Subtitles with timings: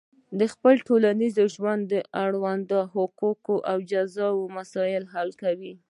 [0.39, 1.89] د خپل ټولنیز ژوند
[2.23, 5.73] اړوند حقوقي او جزایي مسایل حل کوي.